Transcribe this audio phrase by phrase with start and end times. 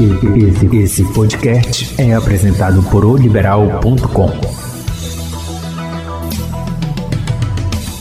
[0.00, 4.28] Esse, esse podcast é apresentado por oliberal.com.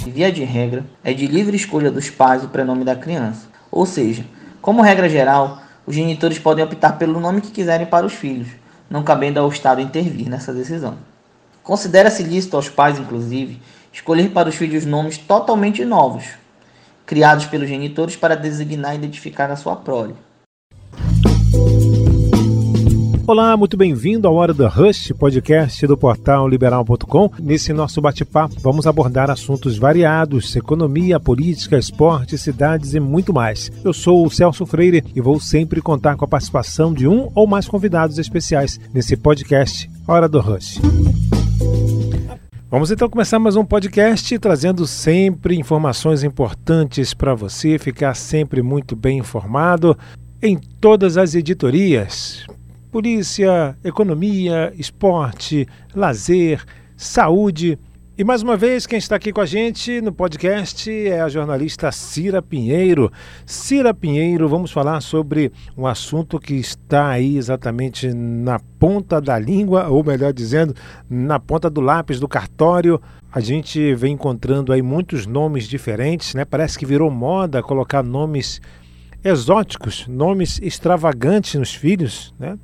[0.08, 3.48] Via de regra, é de livre escolha dos pais o prenome da criança.
[3.70, 4.26] Ou seja,
[4.62, 8.48] como regra geral, os genitores podem optar pelo nome que quiserem para os filhos,
[8.90, 10.98] não cabendo ao Estado intervir nessa decisão.
[11.62, 13.62] Considera-se lícito aos pais, inclusive,
[13.92, 16.24] escolher para os filhos nomes totalmente novos,
[17.06, 20.16] criados pelos genitores para designar e identificar a sua prole.
[23.32, 27.32] Olá, muito bem-vindo ao Hora do Rush, podcast do portal liberal.com.
[27.40, 33.72] Nesse nosso bate-papo, vamos abordar assuntos variados: economia, política, esporte, cidades e muito mais.
[33.86, 37.48] Eu sou o Celso Freire e vou sempre contar com a participação de um ou
[37.48, 40.82] mais convidados especiais nesse podcast Hora do Rush.
[42.70, 48.94] Vamos então começar mais um podcast trazendo sempre informações importantes para você ficar sempre muito
[48.94, 49.98] bem informado
[50.42, 52.46] em todas as editorias.
[52.92, 56.62] Polícia, economia, esporte, lazer,
[56.98, 57.80] saúde
[58.22, 61.92] e mais uma vez, quem está aqui com a gente no podcast é a jornalista
[61.92, 63.12] Cira Pinheiro.
[63.48, 69.88] Cira Pinheiro, vamos falar sobre um assunto que está aí exatamente na ponta da língua,
[69.88, 70.76] ou melhor dizendo,
[71.10, 73.02] na ponta do lápis do cartório.
[73.32, 76.46] A gente vem encontrando aí muitos nomes diferentes, né?
[76.46, 78.62] Parece que virou moda colocar nomes
[79.24, 82.58] exóticos, nomes extravagantes nos filhos, né?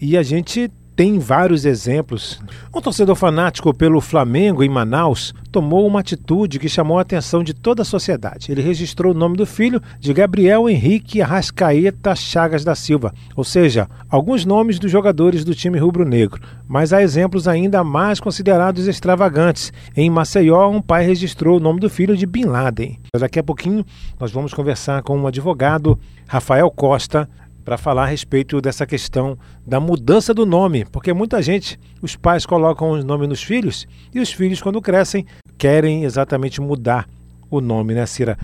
[0.00, 0.70] E a gente
[1.02, 2.40] tem vários exemplos.
[2.72, 7.52] Um torcedor fanático pelo Flamengo em Manaus tomou uma atitude que chamou a atenção de
[7.52, 8.52] toda a sociedade.
[8.52, 13.88] Ele registrou o nome do filho de Gabriel Henrique Arrascaeta Chagas da Silva, ou seja,
[14.08, 16.40] alguns nomes dos jogadores do time rubro-negro.
[16.68, 19.72] Mas há exemplos ainda mais considerados extravagantes.
[19.96, 23.00] Em Maceió, um pai registrou o nome do filho de Bin Laden.
[23.18, 23.84] Daqui a pouquinho
[24.20, 27.28] nós vamos conversar com um advogado, Rafael Costa,
[27.64, 32.44] para falar a respeito dessa questão da mudança do nome, porque muita gente, os pais
[32.44, 37.08] colocam o nome nos filhos e os filhos, quando crescem, querem exatamente mudar
[37.50, 38.36] o nome, né, Cira?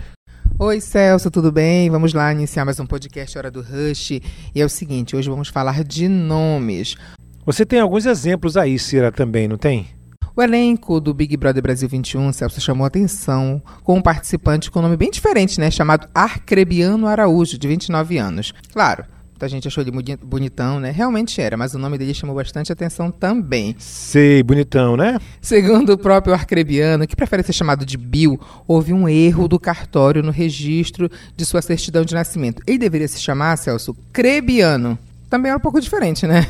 [0.57, 1.89] Oi, Celso, tudo bem?
[1.89, 4.11] Vamos lá iniciar mais um podcast Hora do Rush.
[4.11, 4.21] E
[4.55, 6.95] é o seguinte, hoje vamos falar de nomes.
[7.45, 9.87] Você tem alguns exemplos aí, Cira, também, não tem?
[10.39, 14.83] O elenco do Big Brother Brasil 21, Celso, chamou atenção com um participante com um
[14.83, 15.69] nome bem diferente, né?
[15.69, 18.53] Chamado Arcrebiano Araújo, de 29 anos.
[18.71, 19.91] Claro, muita gente achou ele
[20.23, 20.91] bonitão, né?
[20.91, 23.75] Realmente era, mas o nome dele chamou bastante atenção também.
[23.79, 25.19] Sei, bonitão, né?
[25.41, 30.23] Segundo o próprio Arcrebiano, que prefere ser chamado de Bill, houve um erro do cartório
[30.23, 32.63] no registro de sua certidão de nascimento.
[32.65, 34.97] Ele deveria se chamar, Celso, Crebiano.
[35.29, 36.47] Também é um pouco diferente, né?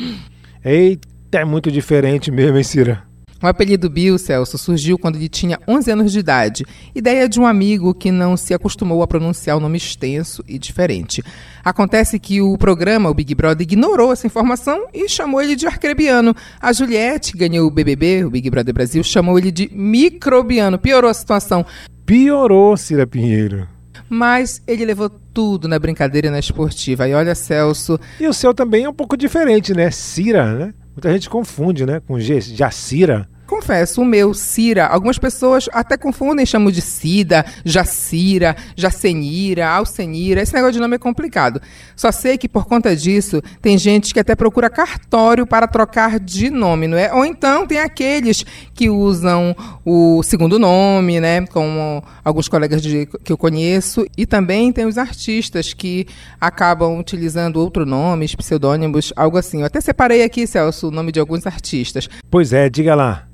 [0.64, 3.04] Eita, é muito diferente mesmo, hein, Cira?
[3.42, 6.64] O apelido Bill, Celso, surgiu quando ele tinha 11 anos de idade,
[6.94, 11.22] ideia de um amigo que não se acostumou a pronunciar o nome extenso e diferente.
[11.62, 16.34] Acontece que o programa, o Big Brother, ignorou essa informação e chamou ele de arcrebiano.
[16.60, 20.78] A Juliette, que ganhou o BBB, o Big Brother Brasil, chamou ele de microbiano.
[20.78, 21.66] Piorou a situação.
[22.06, 23.68] Piorou, Cira Pinheiro.
[24.08, 27.06] Mas ele levou tudo na brincadeira e na esportiva.
[27.06, 27.98] E olha, Celso.
[28.18, 29.90] E o seu também é um pouco diferente, né?
[29.90, 30.74] Cira, né?
[30.96, 32.00] Muita gente confunde, né?
[32.00, 33.28] Com Jacira.
[33.66, 40.40] Confesso, o meu, Cira, algumas pessoas até confundem, chamam de Cida, Jacira, Jacenira, Alcenira.
[40.40, 41.60] Esse negócio de nome é complicado.
[41.96, 46.48] Só sei que por conta disso, tem gente que até procura cartório para trocar de
[46.48, 47.12] nome, não é?
[47.12, 51.44] Ou então tem aqueles que usam o segundo nome, né?
[51.48, 54.06] Como alguns colegas de, que eu conheço.
[54.16, 56.06] E também tem os artistas que
[56.40, 59.62] acabam utilizando outro nome, pseudônimos, algo assim.
[59.62, 62.08] Eu até separei aqui, Celso, o nome de alguns artistas.
[62.30, 63.25] Pois é, diga lá.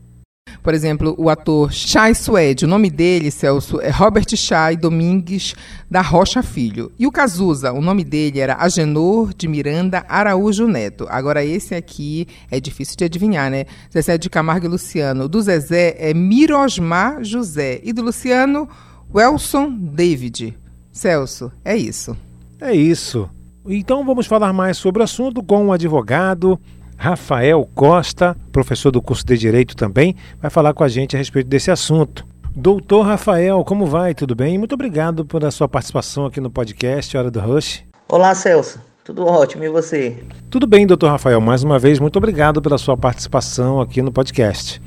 [0.62, 5.56] Por exemplo, o ator Chai Suede, o nome dele, Celso, é Robert Chai Domingues
[5.91, 6.92] da Rocha Filho.
[6.97, 11.06] E o Cazuza, o nome dele era Agenor de Miranda Araújo Neto.
[11.10, 13.66] Agora, esse aqui é difícil de adivinhar, né?
[13.92, 15.28] Zezé de Camargo e Luciano.
[15.28, 17.80] Do Zezé é Mirosmar José.
[17.82, 18.69] E do Luciano,
[19.12, 20.56] Welson David.
[20.92, 22.16] Celso, é isso.
[22.60, 23.28] É isso.
[23.66, 26.59] Então vamos falar mais sobre o assunto com um advogado,
[27.03, 31.49] Rafael Costa, professor do curso de Direito também, vai falar com a gente a respeito
[31.49, 32.25] desse assunto.
[32.54, 34.15] Doutor Rafael, como vai?
[34.15, 34.57] Tudo bem?
[34.57, 37.83] Muito obrigado pela sua participação aqui no podcast Hora do Rush.
[38.09, 38.81] Olá, Celso.
[39.03, 40.22] Tudo ótimo, e você?
[40.49, 41.41] Tudo bem, doutor Rafael.
[41.41, 44.81] Mais uma vez, muito obrigado pela sua participação aqui no podcast.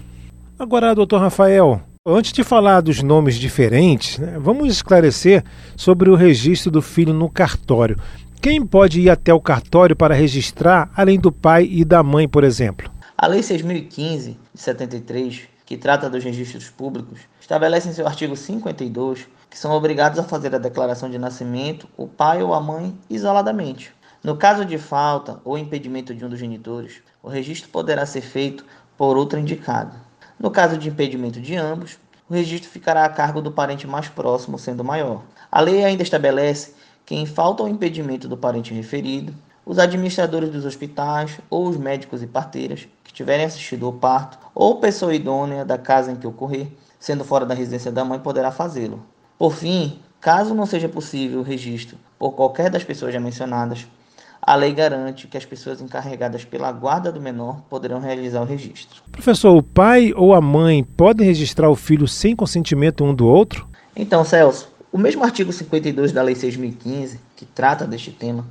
[0.57, 5.43] Agora, doutor Rafael, antes de falar dos nomes diferentes, né, vamos esclarecer
[5.75, 7.97] sobre o registro do filho no cartório.
[8.45, 12.43] Quem pode ir até o cartório para registrar, além do pai e da mãe, por
[12.43, 12.91] exemplo?
[13.17, 19.27] A Lei 6015 de 73, que trata dos registros públicos, estabelece em seu artigo 52
[19.49, 23.91] que são obrigados a fazer a declaração de nascimento o pai ou a mãe isoladamente.
[24.23, 28.63] No caso de falta ou impedimento de um dos genitores, o registro poderá ser feito
[28.95, 29.97] por outro indicado.
[30.39, 31.97] No caso de impedimento de ambos,
[32.29, 35.23] o registro ficará a cargo do parente mais próximo, sendo maior.
[35.51, 36.75] A lei ainda estabelece
[37.05, 39.33] que, em falta ou impedimento do parente referido,
[39.65, 44.79] os administradores dos hospitais ou os médicos e parteiras que tiverem assistido ao parto ou
[44.79, 46.67] pessoa idônea da casa em que ocorrer,
[46.99, 49.03] sendo fora da residência da mãe, poderá fazê-lo.
[49.37, 53.87] Por fim, caso não seja possível o registro por qualquer das pessoas já mencionadas,
[54.41, 59.01] a lei garante que as pessoas encarregadas pela guarda do menor poderão realizar o registro.
[59.11, 63.67] Professor, o pai ou a mãe podem registrar o filho sem consentimento um do outro?
[63.95, 68.45] Então, Celso, o mesmo artigo 52 da Lei 6.015, que trata deste tema,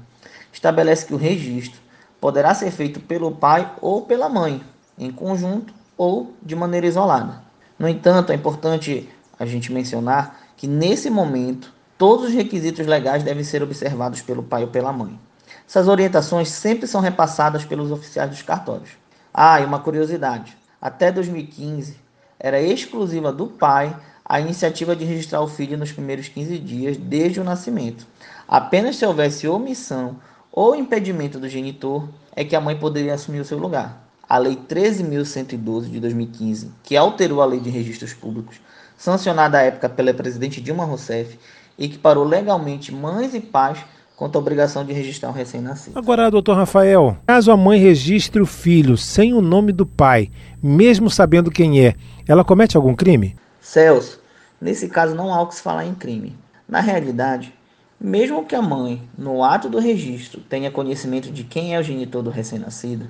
[0.53, 1.81] estabelece que o registro
[2.21, 4.63] poderá ser feito pelo pai ou pela mãe,
[4.99, 7.43] em conjunto ou de maneira isolada.
[7.79, 9.09] No entanto, é importante
[9.39, 14.65] a gente mencionar que nesse momento todos os requisitos legais devem ser observados pelo pai
[14.65, 15.19] ou pela mãe.
[15.67, 18.91] Essas orientações sempre são repassadas pelos oficiais dos cartórios.
[19.33, 21.97] Ah, e uma curiosidade: até 2015
[22.39, 27.41] era exclusiva do pai a iniciativa de registrar o filho nos primeiros 15 dias desde
[27.41, 28.07] o nascimento.
[28.49, 30.17] Apenas se houvesse omissão
[30.51, 34.03] ou impedimento do genitor é que a mãe poderia assumir o seu lugar.
[34.27, 38.61] A Lei 13.112 de 2015, que alterou a Lei de Registros Públicos,
[38.97, 41.39] sancionada à época pela presidente Dilma Rousseff,
[41.79, 43.85] equiparou legalmente mães e pais
[44.17, 45.99] quanto à obrigação de registrar o recém-nascido.
[45.99, 50.31] Agora, doutor Rafael, caso a mãe registre o filho sem o nome do pai,
[50.63, 51.95] mesmo sabendo quem é,
[52.27, 53.37] ela comete algum crime?
[53.75, 54.21] Celso,
[54.61, 56.39] nesse caso não há o que se falar em crime.
[56.69, 57.53] Na realidade,
[58.01, 62.23] mesmo que a mãe, no ato do registro, tenha conhecimento de quem é o genitor
[62.23, 63.09] do recém-nascido,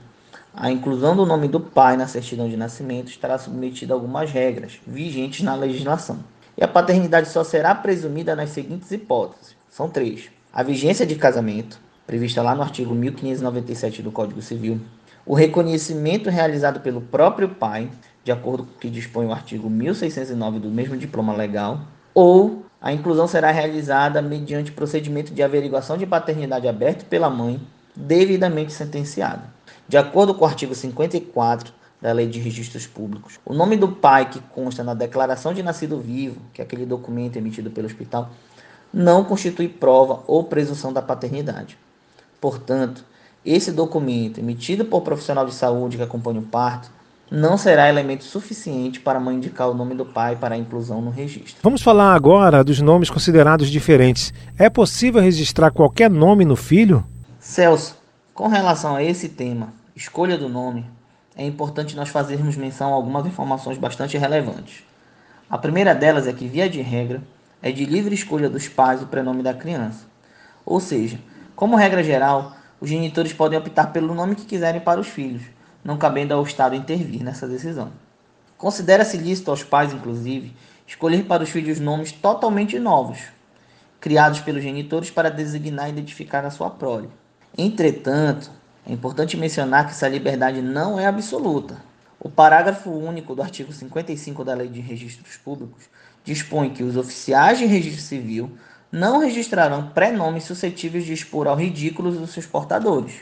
[0.55, 4.81] a inclusão do nome do pai na certidão de nascimento estará submetida a algumas regras
[4.87, 6.21] vigentes na legislação.
[6.57, 11.79] E a paternidade só será presumida nas seguintes hipóteses: são três a vigência de casamento,
[12.07, 14.81] prevista lá no artigo 1597 do Código Civil,
[15.27, 17.91] o reconhecimento realizado pelo próprio pai,
[18.25, 21.83] de acordo com o que dispõe o artigo 1609 do mesmo diploma legal,
[22.15, 27.61] ou a inclusão será realizada mediante procedimento de averiguação de paternidade aberto pela mãe,
[27.95, 29.45] devidamente sentenciada.
[29.87, 34.29] De acordo com o artigo 54 da Lei de Registros Públicos, o nome do pai
[34.29, 38.31] que consta na declaração de nascido vivo, que é aquele documento emitido pelo hospital,
[38.93, 41.77] não constitui prova ou presunção da paternidade.
[42.41, 43.05] Portanto,
[43.45, 46.91] esse documento emitido por profissional de saúde que acompanha o parto
[47.35, 51.03] não será elemento suficiente para a mãe indicar o nome do pai para a inclusão
[51.03, 51.57] no registro.
[51.63, 54.33] Vamos falar agora dos nomes considerados diferentes.
[54.57, 57.05] É possível registrar qualquer nome no filho?
[57.41, 57.97] Celso,
[58.33, 60.87] com relação a esse tema, escolha do nome,
[61.37, 64.85] é importante nós fazermos menção a algumas informações bastante relevantes.
[65.51, 67.21] A primeira delas é que, via de regra,
[67.61, 70.07] é de livre escolha dos pais o prenome da criança.
[70.65, 71.19] Ou seja,
[71.57, 75.43] como regra geral, os genitores podem optar pelo nome que quiserem para os filhos,
[75.85, 77.93] não cabendo ao Estado intervir nessa decisão.
[78.57, 83.19] Considera-se lícito aos pais, inclusive, escolher para os filhos nomes totalmente novos,
[84.01, 87.11] criados pelos genitores para designar e identificar a sua prole.
[87.57, 88.51] Entretanto,
[88.87, 91.77] é importante mencionar que essa liberdade não é absoluta.
[92.19, 95.85] O parágrafo único do artigo 55 da Lei de Registros Públicos
[96.25, 98.57] dispõe que os oficiais de registro civil
[98.91, 103.17] não registrarão pré-nomes suscetíveis de expor ao ridículo dos seus portadores.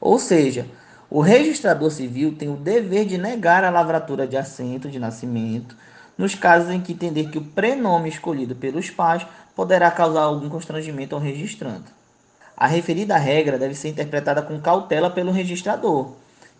[0.00, 0.66] Ou seja,
[1.14, 5.76] o registrador civil tem o dever de negar a lavratura de assento de nascimento
[6.16, 11.14] nos casos em que entender que o prenome escolhido pelos pais poderá causar algum constrangimento
[11.14, 11.84] ao registrando.
[12.56, 16.12] A referida regra deve ser interpretada com cautela pelo registrador,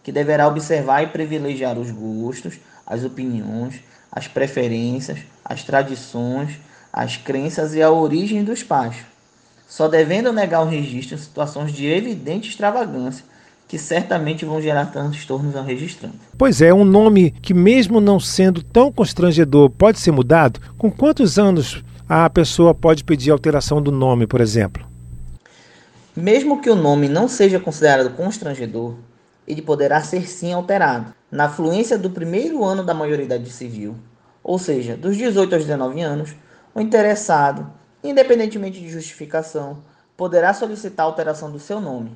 [0.03, 3.81] que deverá observar e privilegiar os gostos, as opiniões
[4.13, 6.59] as preferências, as tradições,
[6.93, 8.97] as crenças e a origem dos pais,
[9.67, 13.25] só devendo negar o registro em situações de evidente extravagância,
[13.73, 16.19] que certamente vão gerar transtornos ao registrante.
[16.37, 20.61] Pois é, um nome que, mesmo não sendo tão constrangedor, pode ser mudado?
[20.77, 24.87] Com quantos anos a pessoa pode pedir alteração do nome, por exemplo?
[26.15, 28.97] Mesmo que o nome não seja considerado constrangedor,
[29.49, 33.97] ele poderá ser sim alterado na fluência do primeiro ano da maioridade civil,
[34.45, 36.35] ou seja, dos 18 aos 19 anos,
[36.75, 37.73] o interessado,
[38.05, 39.79] independentemente de justificação,
[40.15, 42.15] poderá solicitar a alteração do seu nome,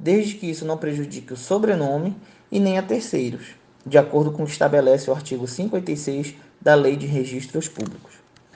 [0.00, 2.16] desde que isso não prejudique o sobrenome
[2.50, 3.48] e nem a terceiros,
[3.84, 8.14] de acordo com o que estabelece o artigo 56 da Lei de Registros Públicos.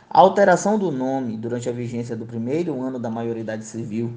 [0.08, 4.14] A alteração do nome durante a vigência do primeiro ano da maioridade civil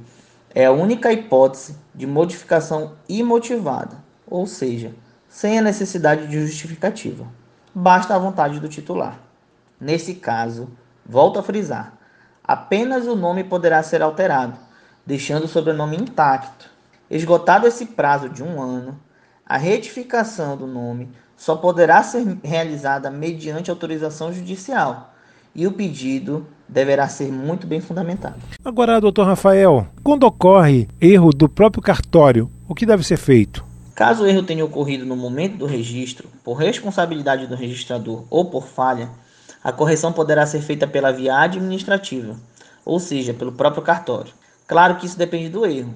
[0.55, 4.95] é a única hipótese de modificação imotivada, ou seja,
[5.27, 7.27] sem a necessidade de justificativa.
[7.75, 9.19] Basta a vontade do titular.
[9.79, 10.69] Nesse caso,
[11.05, 11.97] volto a frisar,
[12.43, 14.57] apenas o nome poderá ser alterado,
[15.05, 16.76] deixando o sobrenome intacto.
[17.09, 18.99] Esgotado esse prazo de um ano,
[19.45, 25.13] a retificação do nome só poderá ser realizada mediante autorização judicial
[25.55, 28.35] e o pedido deverá ser muito bem fundamentado.
[28.63, 33.65] Agora, doutor Rafael, quando ocorre erro do próprio cartório, o que deve ser feito?
[33.95, 38.67] Caso o erro tenha ocorrido no momento do registro, por responsabilidade do registrador ou por
[38.67, 39.09] falha,
[39.63, 42.35] a correção poderá ser feita pela via administrativa,
[42.85, 44.33] ou seja, pelo próprio cartório.
[44.67, 45.95] Claro que isso depende do erro.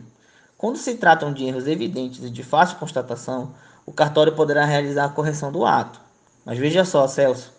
[0.62, 3.50] Quando se tratam de erros evidentes e de fácil constatação,
[3.84, 6.00] o cartório poderá realizar a correção do ato.
[6.46, 7.51] Mas veja só, Celso,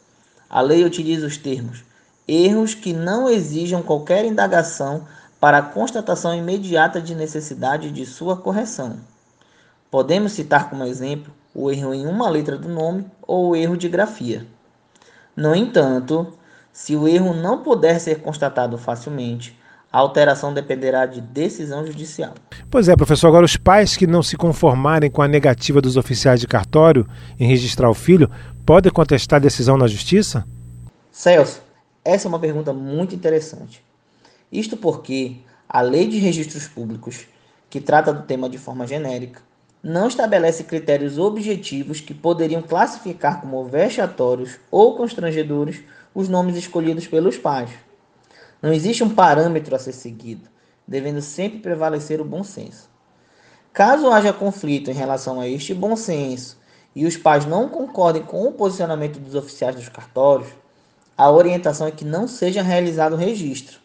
[0.48, 1.82] a lei utiliza os termos
[2.28, 5.04] erros que não exijam qualquer indagação
[5.40, 9.00] para a constatação imediata de necessidade de sua correção.
[9.90, 13.88] Podemos citar como exemplo o erro em uma letra do nome ou o erro de
[13.88, 14.46] grafia.
[15.34, 16.32] No entanto,
[16.72, 19.60] se o erro não puder ser constatado facilmente,
[19.92, 22.32] a alteração dependerá de decisão judicial.
[22.70, 23.28] Pois é, professor.
[23.28, 27.06] Agora, os pais que não se conformarem com a negativa dos oficiais de cartório
[27.38, 28.30] em registrar o filho
[28.64, 30.46] podem contestar a decisão na justiça?
[31.10, 31.60] Celso,
[32.02, 33.84] essa é uma pergunta muito interessante.
[34.50, 35.36] Isto porque
[35.68, 37.26] a Lei de Registros Públicos,
[37.68, 39.40] que trata do tema de forma genérica,
[39.82, 45.80] não estabelece critérios objetivos que poderiam classificar como vexatórios ou constrangedores
[46.14, 47.70] os nomes escolhidos pelos pais.
[48.62, 50.48] Não existe um parâmetro a ser seguido,
[50.86, 52.88] devendo sempre prevalecer o bom senso.
[53.72, 56.56] Caso haja conflito em relação a este bom senso
[56.94, 60.50] e os pais não concordem com o posicionamento dos oficiais dos cartórios,
[61.18, 63.80] a orientação é que não seja realizado o registro.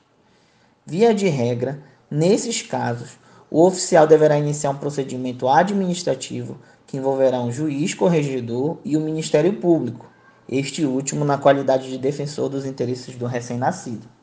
[0.86, 1.82] Via de regra,
[2.12, 3.18] nesses casos,
[3.50, 9.54] o oficial deverá iniciar um procedimento administrativo que envolverá um juiz corregedor e o Ministério
[9.54, 10.06] Público,
[10.48, 14.17] este último na qualidade de defensor dos interesses do recém-nascido.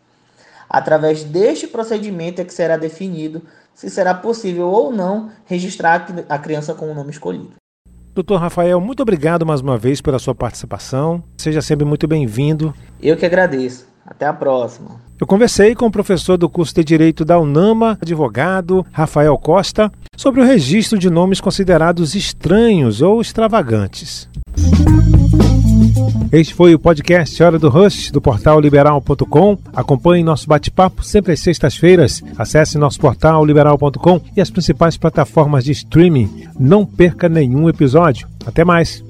[0.75, 6.75] Através deste procedimento é que será definido se será possível ou não registrar a criança
[6.75, 7.52] com o nome escolhido.
[8.12, 11.23] Doutor Rafael, muito obrigado mais uma vez pela sua participação.
[11.38, 12.75] Seja sempre muito bem-vindo.
[13.00, 13.87] Eu que agradeço.
[14.04, 15.00] Até a próxima.
[15.19, 20.40] Eu conversei com o professor do curso de Direito da UNAMA, advogado Rafael Costa, sobre
[20.40, 24.28] o registro de nomes considerados estranhos ou extravagantes.
[26.35, 29.57] Este foi o podcast Hora do Rush, do portal liberal.com.
[29.73, 32.25] Acompanhe nosso bate-papo sempre às sextas-feiras.
[32.37, 36.49] Acesse nosso portal liberal.com e as principais plataformas de streaming.
[36.59, 38.26] Não perca nenhum episódio.
[38.45, 39.00] Até mais!